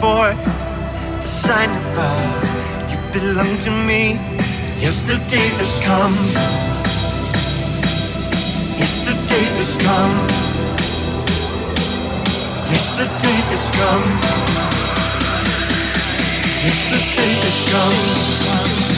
for 0.00 0.30
the 1.20 1.26
sign 1.26 1.70
above. 1.70 2.42
You 2.90 2.98
belong 3.12 3.58
to 3.58 3.70
me. 3.70 4.14
Yesterday 4.78 5.48
has 5.58 5.80
come. 5.80 6.14
Yesterday 8.78 9.44
has 9.58 9.76
come. 9.76 10.14
Yesterday 12.70 13.38
has 13.50 13.70
come. 13.78 14.06
Yesterday 16.62 17.32
has 17.42 17.60
come. 17.72 18.97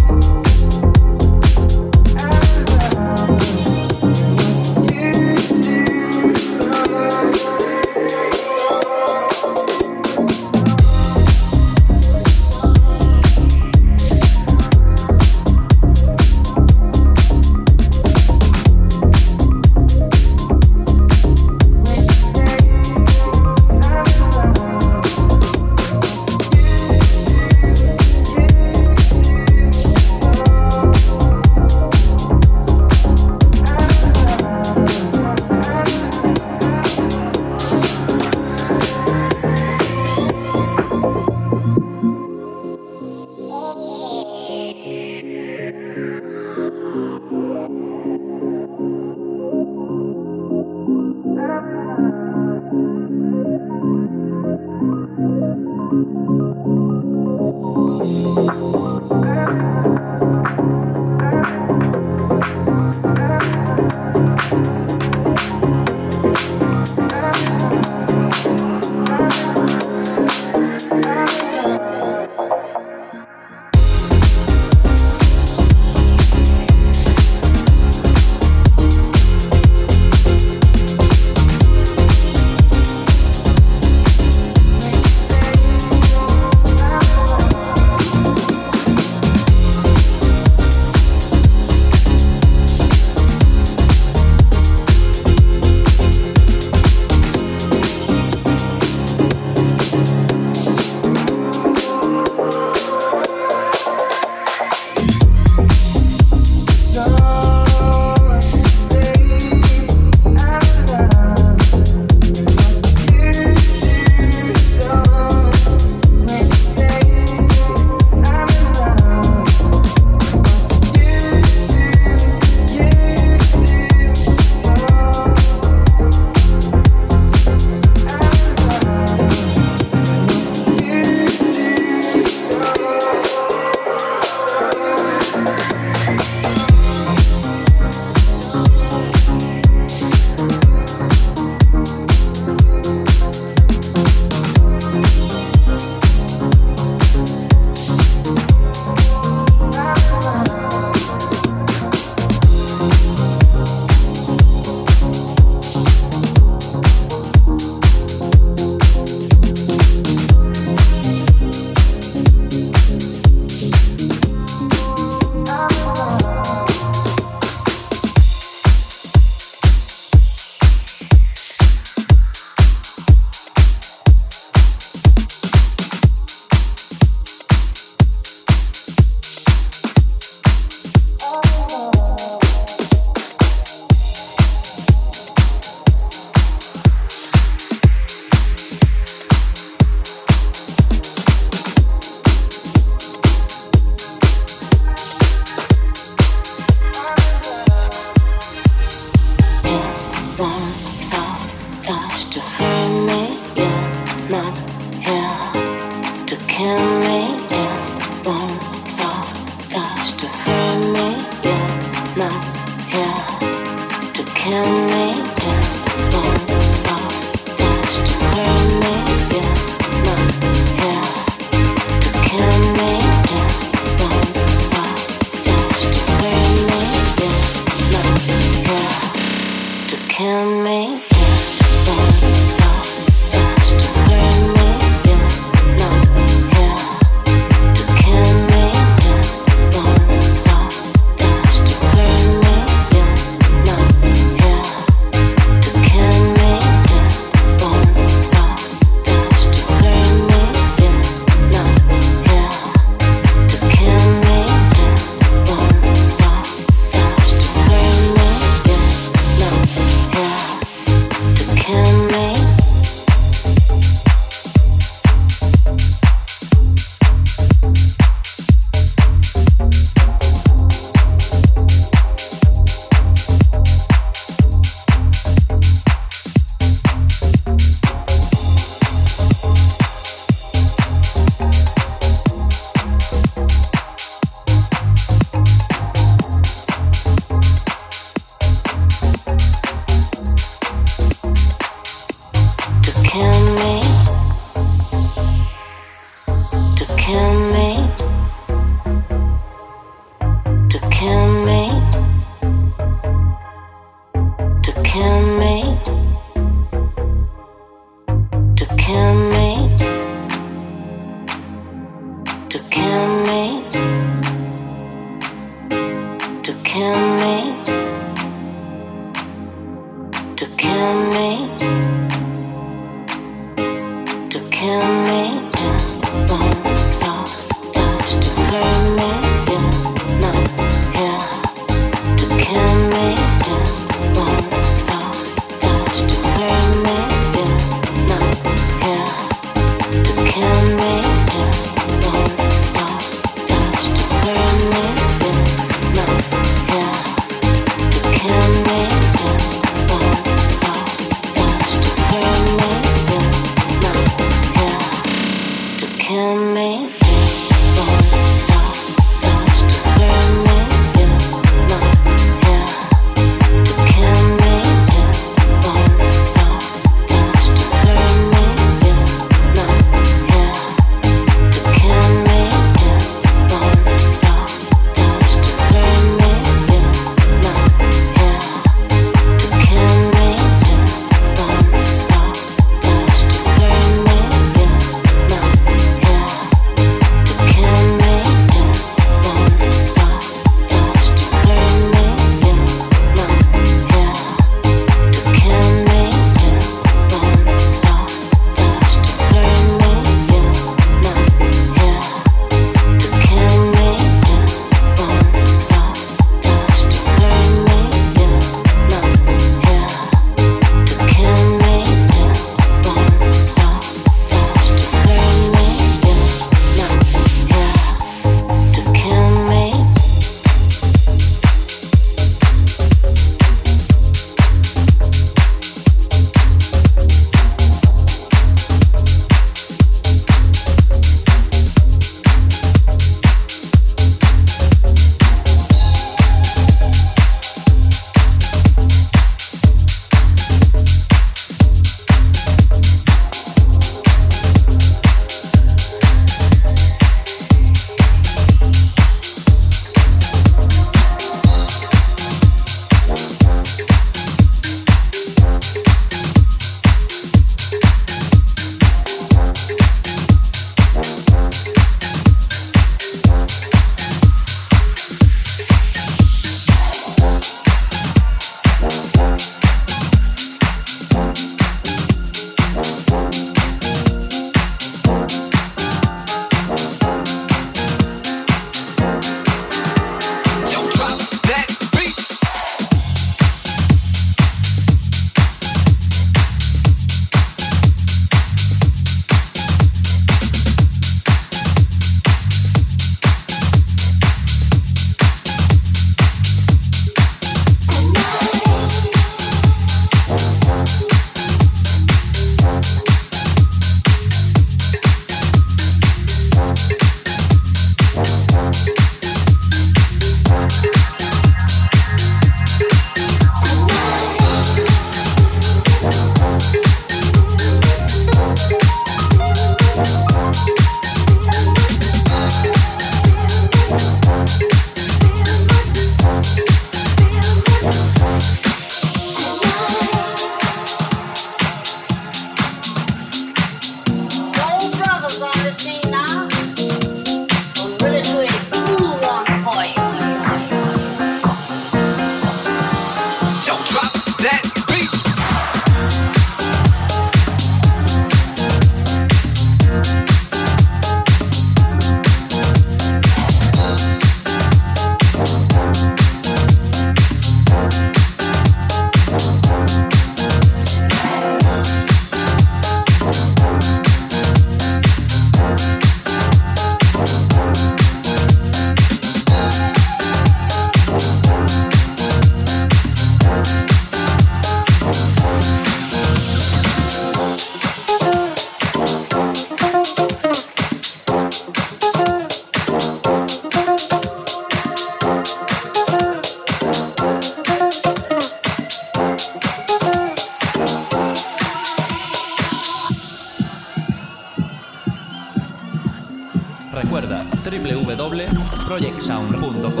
projectsound.com. 598.91 600.00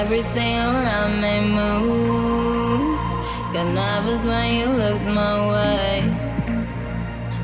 everything 0.00 0.56
around 0.56 1.20
me 1.20 1.34
move. 1.58 2.98
Got 3.52 3.68
nervous 3.80 4.26
when 4.26 4.48
you 4.58 4.66
looked 4.82 5.08
my 5.20 5.34
way. 5.52 5.94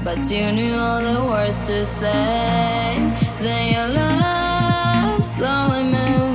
But 0.02 0.20
you 0.30 0.52
knew 0.52 0.74
all 0.74 1.02
the 1.02 1.20
words 1.30 1.60
to 1.68 1.84
say. 1.84 2.96
Then 3.40 3.64
your 3.74 3.88
love 4.00 5.22
slowly 5.22 5.82
moved. 5.84 6.25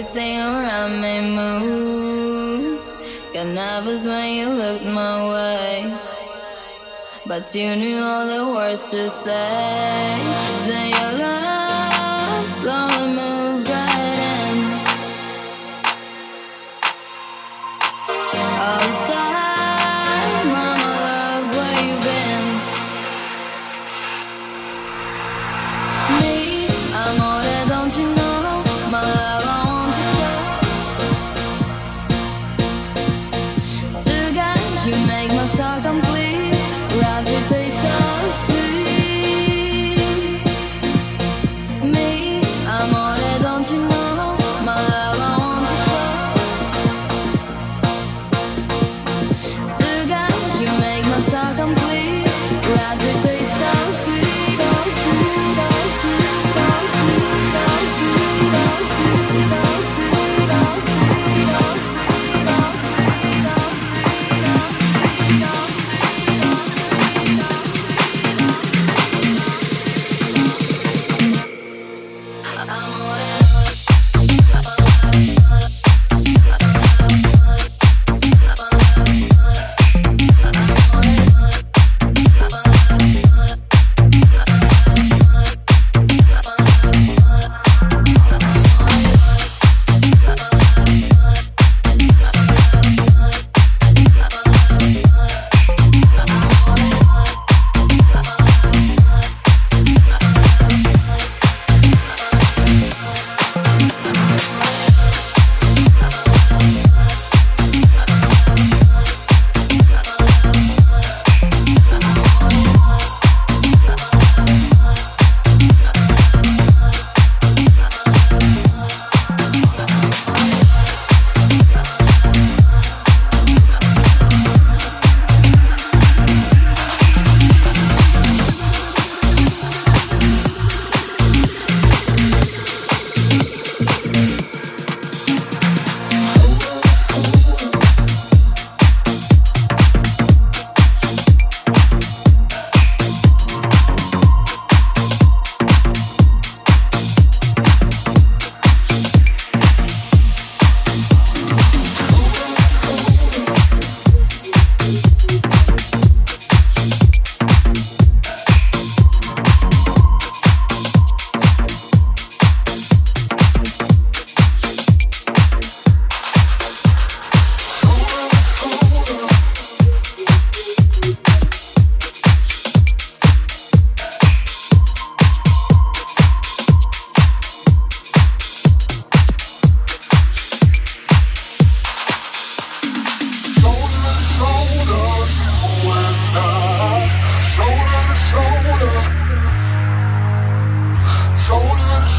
everything 0.00 0.38
around 0.38 1.02
me 1.02 1.20
move. 1.36 2.80
Got 3.34 3.48
nervous 3.48 4.06
when 4.06 4.34
you 4.34 4.48
looked 4.48 4.86
my 4.86 5.28
way. 5.28 5.94
But 7.26 7.54
you 7.54 7.76
knew 7.76 7.98
all 7.98 8.26
the 8.26 8.46
words 8.54 8.84
to 8.86 9.08
say. 9.10 10.18
Then 10.66 10.88
your 10.90 11.18
love 11.18 12.46
slowly 12.48 13.14
moved. 13.14 13.39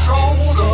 shoulder. 0.04 0.71